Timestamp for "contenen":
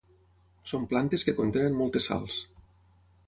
1.41-1.77